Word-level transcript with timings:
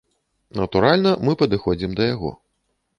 Натуральна, 0.61 1.11
мы 1.27 1.37
падыходзім 1.45 1.91
да 2.01 2.13
яго. 2.15 2.37